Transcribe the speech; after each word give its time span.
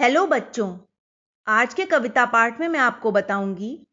Hello 0.00 0.26
बच्चों, 0.26 0.78
आज 1.46 1.74
के 1.74 1.84
कविता 1.84 2.24
पाठ 2.26 2.60
में 2.60 2.66
मैं 2.68 2.78
आपको 2.80 3.10
बताऊँगी 3.12 3.86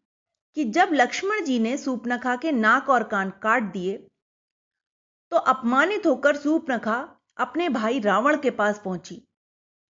कि 0.56 0.64
जब 0.66 0.90
लक्ष्मण 0.94 1.44
जी 1.44 1.58
ने 1.60 1.78
सूपनखा 1.78 2.36
के 2.36 2.52
नाक 2.52 2.90
और 2.90 3.04
कान 3.04 3.30
काट 3.30 3.64
दिए 3.64 3.98
तो 5.32 5.38
अपमानित 5.38 6.06
होकर 6.06 6.36
सूपनखा 6.36 6.96
अपने 7.38 7.70
भाई 7.70 8.00
रावण 8.00 8.38
के 8.42 8.52
पास 8.52 8.82
पहुँची। 8.86 9.22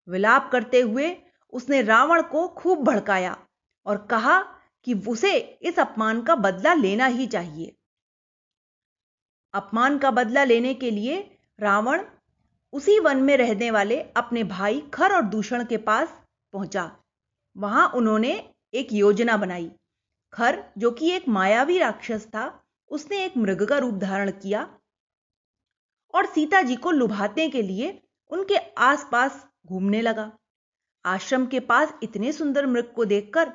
विलाप 0.08 0.50
करते 0.52 0.82
हुए 0.82 1.16
उसने 1.54 1.82
रावण 1.82 2.22
को 2.22 2.48
खूब 2.48 2.84
भड़काया 2.84 3.38
और 3.86 3.98
कहा 3.98 4.40
कि 4.84 4.94
उसे 5.08 5.38
इस 5.38 5.80
अपमान 5.80 6.22
का 6.22 6.36
बदला 6.36 6.74
लेना 6.74 7.06
ही 7.06 7.28
चाहिए। 7.28 7.76
अपमान 9.54 9.98
का 9.98 10.12
बदला 10.12 10.44
लेने 10.44 10.74
के 10.74 10.92
लिए 10.92 11.38
रावण 11.60 12.04
उसी 12.74 13.00
वन 13.00 13.18
में 13.18 13.38
रहने 13.38 13.72
वाले 13.72 14.02
अपने 14.02 14.44
भाई 14.44 14.82
खर 14.94 15.14
और 15.14 15.22
दूषण 15.22 15.66
के 15.66 15.78
पास 15.78 16.22
पहुँचा। 16.54 16.98
वहाँ 17.58 17.90
उन्होंने 17.90 18.54
एक 18.74 18.94
योजना 18.94 19.38
बनाई। 19.38 19.72
खर, 20.34 20.64
जो 20.78 20.92
कि 20.92 21.12
एक 21.12 21.28
मायावी 21.28 21.78
राक्षस 21.78 22.26
था, 22.26 22.64
उसने 22.90 23.26
एक 23.26 23.38
मृग 23.38 23.64
का 23.64 23.78
रूप 23.78 23.94
धारण 23.94 24.32
किया 24.32 24.80
और 26.14 26.26
सीता 26.26 26.62
जी 26.62 26.76
को 26.76 26.92
लुभाने 26.92 27.50
के 27.50 27.62
लिए 27.62 28.04
उनके 28.30 28.58
आसपास 28.58 29.48
घूमने 29.68 30.02
लगा। 30.02 30.32
आश्रम 31.06 31.46
के 31.46 31.60
पास 31.60 31.94
इतने 32.04 32.32
सुंदर 32.32 32.66
मृग 32.66 32.94
को 32.94 33.06
देखकर 33.06 33.52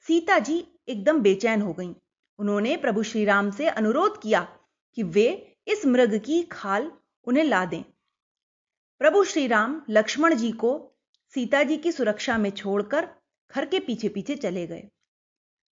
सीता 0.00 0.38
जी 0.38 0.66
एकदम 0.88 1.20
बेचैन 1.20 1.62
हो 1.62 1.72
गईं। 1.72 1.94
उन्होंने 2.38 2.76
प्रभु 2.76 3.02
श्री 3.02 3.24
राम 3.24 3.50
से 3.50 3.68
अनुरोध 3.68 4.22
किया 4.22 4.58
कि 4.94 5.02
वे 5.02 5.56
इस 5.66 5.86
मृग 5.86 6.18
की 6.24 6.42
खाल 6.42 6.92
उन्हें 7.24 7.44
ला 7.44 7.64
दें। 7.64 7.84
प्रभु 8.98 9.24
श्री 9.24 9.46
राम 9.46 9.82
लक्ष्मण 9.90 10.34
जी 10.34 10.52
को 10.52 10.92
सीता 11.34 11.62
जी 11.62 11.76
की 11.76 11.92
सुरक्षा 11.92 12.38
में 12.38 12.50
छोड़कर 12.50 13.08
खर 13.50 13.66
के 13.66 13.80
पीछे 13.80 14.08
पीछे 14.08 14.36
चले 14.36 14.66
गए। 14.66 14.88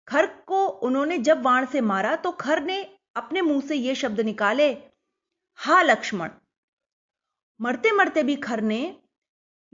खर 0.09 0.27
को 0.27 0.67
उन्होंने 0.67 1.19
जब 1.19 1.43
वाण 1.43 1.67
से 1.67 1.81
मारा 1.81 2.17
तो 2.17 2.33
खर 2.33 2.63
ने 2.63 2.97
अपने 3.17 3.41
मुँह 3.41 3.61
से 3.61 3.75
यह 3.75 3.95
शब्द 3.95 4.21
निकाले, 4.21 4.77
हा, 5.55 5.83
लक्ष्मण। 5.83 6.31
मरते 7.61 7.93
मरते 7.93 8.23
भी 8.23 8.37
खर 8.37 8.61
ने 8.61 8.97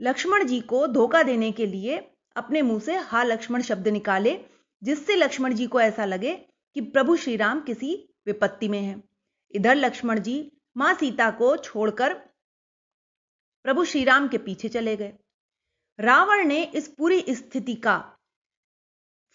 लक्ष्मण 0.01 0.43
जी 0.43 0.59
को 0.61 0.87
धोखा 0.87 1.23
देने 1.23 1.51
के 1.51 1.65
लिए 1.65 2.11
अपने 2.35 2.61
मुँह 2.61 2.79
से 2.79 2.95
हा, 2.95 3.23
लक्ष्मण 3.23 3.61
शब्द 3.61 3.87
निकाले, 3.87 4.45
जिससे 4.83 5.15
लक्ष्मण 5.15 5.53
जी 5.53 5.67
को 5.67 5.81
ऐसा 5.81 6.05
लगे 6.05 6.35
कि 6.75 6.81
प्रभु 6.81 7.15
श्री 7.15 7.35
राम 7.35 7.61
किसी 7.61 8.09
विपत्ति 8.25 8.67
में 8.67 8.81
है। 8.81 9.03
इधर 9.51 9.75
लक्ष्मण 9.75 10.19
जी 10.19 10.51
माँ 10.77 10.93
सीता 10.93 11.31
को 11.31 11.57
छोड़कर 11.57 12.30
प्रभु 13.65 13.83
श्री 13.85 14.03
राम 14.03 14.27
के 14.27 14.37
पीछे 14.37 14.69
चले 14.69 14.95
गए। 14.97 15.13
रावण 15.99 16.45
ने 16.45 16.63
इस 16.63 16.87
पूरी 16.87 17.23
स्थिति 17.29 17.75
का 17.75 17.97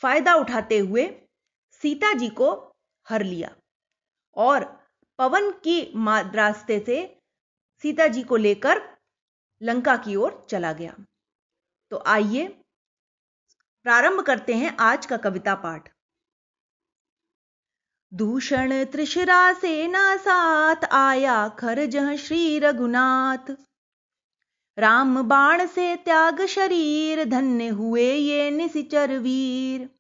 फ़ायदा 0.03 0.35
उठाते 0.35 0.79
हुए 0.79 1.07
सीता 1.83 2.13
जी 2.13 2.29
को 2.29 2.51
हर 3.07 3.23
लिया 3.23 3.55
और 4.37 4.65
पवन 5.19 5.51
की 5.67 5.81
रास्ते 6.35 6.79
से 6.81 6.97
सीता 7.83 8.07
जी 8.07 8.23
को 8.23 8.37
लेकर 8.37 8.81
लंका 9.63 9.97
की 9.97 10.17
ओर 10.17 10.47
चला 10.51 10.73
गया। 10.73 10.95
तो 11.91 12.03
आइए, 12.07 12.47
प्रारंभ 13.87 14.21
करते 14.21 14.55
हैं 14.55 14.77
आज 14.81 15.07
का 15.07 15.17
कविता 15.17 15.55
पाठ। 15.55 15.93
दूषण 18.13 18.85
त्रिशरा 18.85 19.53
सेना 19.53 20.17
साथ 20.17 20.85
आया 20.93 21.49
खर 21.49 21.85
जह 21.87 22.17
श्री 22.17 22.59
रघुनाथ। 22.59 23.55
राम 24.79 25.23
बाण 25.23 25.67
से 25.67 25.97
त्याग 25.97 26.47
शरीर, 26.47 27.25
धन्य 27.25 27.69
हुए 27.69 28.13
ये 28.13 28.51
निशिचर 28.51 29.19
वीर। 29.19 29.91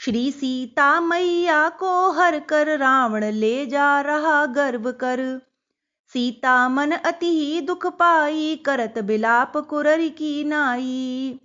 श्री 0.00 0.32
सीता 0.32 1.00
मैया 1.00 1.68
को 1.68 2.10
हर 2.10 2.40
कर 2.40 2.78
रावण 2.78 3.24
ले 3.24 3.66
जा 3.66 4.00
रहा 4.00 4.46
गर्व 4.46 4.92
कर। 4.92 5.40
सीता 6.12 6.68
मन 6.68 6.90
अति 6.90 7.26
ही 7.26 7.60
दुख 7.60 7.86
पाई, 7.86 8.56
करत 8.56 8.94
बिलाप 8.98 9.56
कुरर 9.56 10.08
की 10.08 10.44
नाई। 10.44 11.40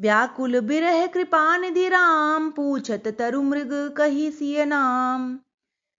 व्याकुल 0.00 0.60
बिरह 0.60 1.06
कृपानिधि 1.06 1.88
राम, 1.88 2.50
पूछत 2.50 3.02
तरु 3.18 3.42
मृग 3.42 3.94
कही 3.96 4.30
सिय 4.30 4.64
नाम। 4.64 5.38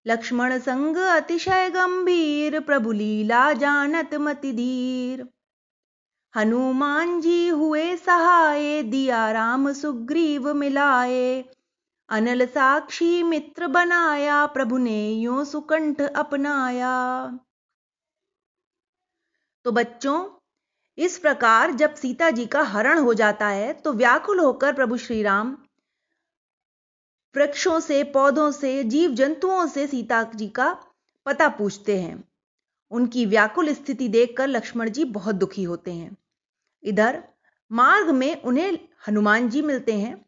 लक्ष्मण 0.07 0.59
संग 0.59 0.97
अतिशय 0.97 1.69
गंभीर, 1.69 2.61
प्रभु 2.61 2.93
लीला 2.93 3.53
जानत 3.53 4.15
मति 4.15 4.53
धीर। 4.53 5.38
हनुमान 6.35 7.21
जी 7.21 7.49
हुए 7.49 7.97
सहाय, 7.97 8.83
दिया 8.83 9.31
राम 9.33 9.73
सुग्रीव 9.73 10.53
मिलाए 10.55 11.45
अनल 12.09 12.47
साक्षी 12.47 13.23
मित्र 13.23 13.67
बनाया, 13.67 14.45
प्रभु 14.47 14.79
ने 14.79 15.11
यो 15.11 15.45
सुकंठ 15.45 16.01
अपनाया। 16.01 16.95
तो 19.65 19.73
बच्चों, 19.73 20.29
इस 20.99 21.19
प्रकार 21.19 21.73
जब 21.73 21.95
सीता 21.95 22.31
जी 22.31 22.47
का 22.47 22.63
हरण 22.63 22.99
हो 22.99 23.15
जाता 23.15 23.49
है 23.49 23.73
तो 23.73 23.93
व्याकुल 23.93 24.39
होकर 24.41 24.73
प्रभु 24.73 24.97
श्री 24.97 25.23
राम 25.23 25.57
वृक्षों 27.35 27.79
से, 27.81 28.03
पौधों 28.05 28.51
से 28.51 28.83
जीव 28.85 29.15
जंतुओं 29.15 29.67
से 29.67 29.87
सीता 29.87 30.23
जी 30.35 30.49
का 30.49 30.73
पता 31.27 31.49
पूछते 31.49 32.01
हैं। 32.01 32.28
उनकी 32.91 33.27
व्याकुल 33.27 33.73
स्थिति 33.75 34.09
देखकर 34.09 34.49
लक्ष्मण 34.49 34.91
जी 34.91 35.05
बहुत 35.05 35.35
दुखी 35.35 35.63
होते 35.63 35.93
हैं। 35.93 36.17
इधर 36.83 37.23
मार्ग 37.71 38.11
में 38.11 38.43
उन्हें 38.43 38.79
हनुमान 39.09 39.49
जी 39.49 39.63
मिलते 39.63 39.93
हैं। 39.93 40.25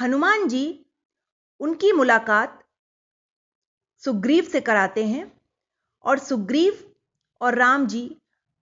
हनुमान 0.00 0.48
जी 0.48 0.86
उनकी 1.60 1.92
मुलाकात 1.92 2.62
सुग्रीव 4.02 4.44
से 4.44 4.60
कराते 4.60 5.04
हैं 5.04 5.40
और 6.04 6.18
सुग्रीव 6.18 6.94
और 7.40 7.54
राम 7.54 7.86
जी 7.86 8.16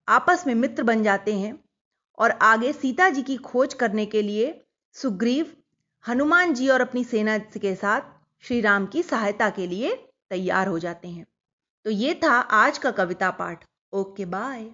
आपस 0.09 0.45
में 0.47 0.55
मित्र 0.55 0.83
बन 0.83 1.03
जाते 1.03 1.35
हैं 1.35 1.65
और 2.19 2.31
आगे 2.31 2.73
सीता 2.73 3.09
जी 3.11 3.23
की 3.23 3.37
खोज 3.37 3.75
करने 3.75 4.07
के 4.07 4.23
लिए 4.23 4.65
सुग्रीव, 4.93 5.57
हनुमान 6.05 6.55
जी 6.55 6.69
और 6.69 6.81
अपनी 6.81 7.05
सेना 7.05 7.39
के 7.39 7.75
साथ 7.75 8.01
श्री 8.43 8.61
राम 8.61 8.87
की 8.87 9.03
सहायता 9.03 9.51
के 9.51 9.67
लिए 9.67 9.95
तैयार 10.31 10.69
हो 10.69 10.79
जाते 10.79 11.09
हैं। 11.09 11.27
तो 11.87 11.91
ये 11.91 12.15
था 12.15 12.33
आज 12.59 12.79
का 12.79 12.91
कविता 12.91 13.31
पाठ। 13.31 13.65
Okay 13.93 14.25
bye. 14.25 14.71